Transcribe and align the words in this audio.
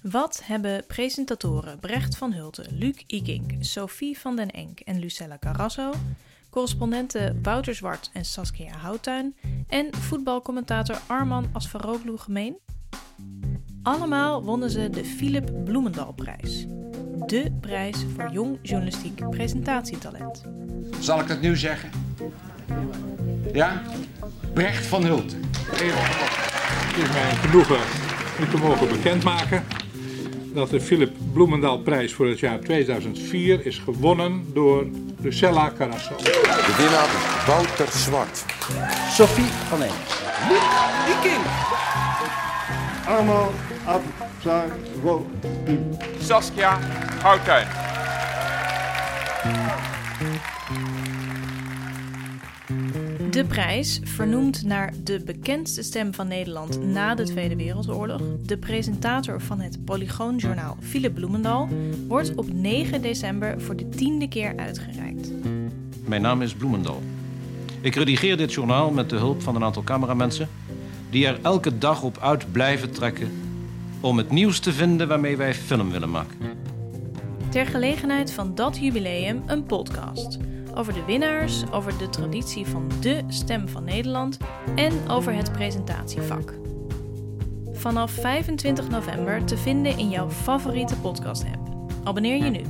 Wat 0.00 0.40
hebben 0.44 0.84
presentatoren 0.86 1.78
Brecht 1.78 2.16
van 2.16 2.32
Hulten, 2.32 2.66
Luc 2.78 3.02
Ikink, 3.06 3.50
Sophie 3.60 4.18
van 4.18 4.36
den 4.36 4.50
Enk 4.50 4.80
en 4.80 4.98
Lucella 4.98 5.38
Carrasso, 5.38 5.92
correspondenten 6.50 7.42
Wouter 7.42 7.74
Zwart 7.74 8.10
en 8.12 8.24
Saskia 8.24 8.76
Houttuin 8.76 9.36
en 9.68 9.94
voetbalcommentator 9.94 10.98
Arman 11.06 11.48
Asfaroglu 11.52 12.16
gemeen? 12.16 12.56
Allemaal 13.82 14.44
wonnen 14.44 14.70
ze 14.70 14.90
de 14.90 15.04
Philip 15.04 15.64
Bloemendalprijs. 15.64 16.66
De 17.26 17.56
prijs 17.60 17.96
voor 18.14 18.30
jong 18.30 18.58
journalistiek 18.62 19.30
presentatietalent. 19.30 20.44
Zal 21.00 21.20
ik 21.20 21.28
het 21.28 21.40
nu 21.40 21.56
zeggen? 21.56 21.90
Ja? 23.52 23.82
Brecht 24.52 24.86
van 24.86 25.04
Hulten. 25.04 25.40
Het 25.42 26.96
is 26.96 27.12
mij 27.12 27.30
een 27.30 27.36
genoegen 27.36 27.78
u 28.40 28.50
te 28.50 28.56
mogen 28.56 28.88
bekendmaken 28.88 29.62
dat 30.52 30.70
de 30.70 30.80
Philip 30.80 31.12
Bloemendaalprijs 31.32 32.12
voor 32.12 32.28
het 32.28 32.38
jaar 32.38 32.60
2004 32.60 33.66
is 33.66 33.78
gewonnen 33.78 34.44
door 34.52 34.86
Lucella 35.20 35.72
Carasso. 35.78 36.16
De 36.16 36.74
winnaar 36.78 37.08
Wouter 37.46 37.88
Zwart. 37.92 38.44
Sophie 39.10 39.44
van 39.68 39.82
Eem. 39.82 39.90
Arman 43.06 43.48
Abzaroglu. 43.84 45.24
Saskia 46.20 46.78
Houttuin. 47.22 47.66
De 53.30 53.44
prijs, 53.44 54.00
vernoemd 54.04 54.64
naar 54.64 54.92
de 55.04 55.22
bekendste 55.24 55.82
stem 55.82 56.14
van 56.14 56.28
Nederland 56.28 56.82
na 56.82 57.14
de 57.14 57.22
Tweede 57.22 57.56
Wereldoorlog, 57.56 58.22
de 58.42 58.58
presentator 58.58 59.40
van 59.40 59.60
het 59.60 59.84
Polygoonjournaal 59.84 60.76
Philip 60.80 61.14
Bloemendal, 61.14 61.68
wordt 62.08 62.34
op 62.34 62.52
9 62.52 63.02
december 63.02 63.60
voor 63.60 63.76
de 63.76 63.88
tiende 63.88 64.28
keer 64.28 64.56
uitgereikt. 64.56 65.30
Mijn 66.04 66.22
naam 66.22 66.42
is 66.42 66.54
Bloemendal. 66.54 67.02
Ik 67.80 67.94
redigeer 67.94 68.36
dit 68.36 68.52
journaal 68.52 68.90
met 68.90 69.10
de 69.10 69.16
hulp 69.16 69.42
van 69.42 69.54
een 69.56 69.64
aantal 69.64 69.84
cameramensen... 69.84 70.48
die 71.10 71.26
er 71.26 71.38
elke 71.42 71.78
dag 71.78 72.02
op 72.02 72.18
uit 72.18 72.52
blijven 72.52 72.90
trekken... 72.90 73.30
om 74.00 74.16
het 74.16 74.30
nieuws 74.30 74.58
te 74.58 74.72
vinden 74.72 75.08
waarmee 75.08 75.36
wij 75.36 75.54
film 75.54 75.90
willen 75.90 76.10
maken. 76.10 76.36
Ter 77.48 77.66
gelegenheid 77.66 78.32
van 78.32 78.54
dat 78.54 78.78
jubileum 78.78 79.42
een 79.46 79.64
podcast. 79.64 80.38
Over 80.74 80.92
de 80.92 81.04
winnaars, 81.04 81.62
over 81.72 81.98
de 81.98 82.08
traditie 82.08 82.66
van 82.66 82.90
de 83.00 83.22
stem 83.28 83.68
van 83.68 83.84
Nederland 83.84 84.38
en 84.74 85.08
over 85.08 85.34
het 85.34 85.52
presentatievak. 85.52 86.54
Vanaf 87.72 88.10
25 88.10 88.88
november 88.88 89.44
te 89.44 89.56
vinden 89.56 89.98
in 89.98 90.08
jouw 90.08 90.30
favoriete 90.30 90.96
podcast-app. 90.96 91.68
Abonneer 92.04 92.44
je 92.44 92.50
nu. 92.50 92.62